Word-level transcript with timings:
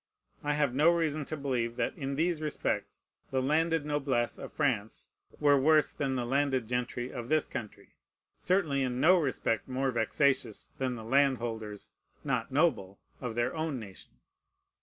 I 0.43 0.53
have 0.55 0.73
no 0.73 0.89
reason 0.89 1.25
to 1.25 1.37
believe 1.37 1.75
that 1.75 1.95
in 1.95 2.15
these 2.15 2.41
respects 2.41 3.05
the 3.29 3.39
landed 3.39 3.85
noblesse 3.85 4.39
of 4.39 4.51
France 4.51 5.05
were 5.39 5.59
worse 5.59 5.93
than 5.93 6.15
the 6.15 6.25
landed 6.25 6.67
gentry 6.67 7.13
of 7.13 7.29
this 7.29 7.47
country, 7.47 7.93
certainly 8.39 8.81
in 8.81 8.99
no 8.99 9.19
respect 9.19 9.67
more 9.67 9.91
vexatious 9.91 10.71
than 10.79 10.95
the 10.95 11.03
landholders, 11.03 11.91
not 12.23 12.51
noble, 12.51 12.97
of 13.21 13.35
their 13.35 13.55
own 13.55 13.79
nation. 13.79 14.13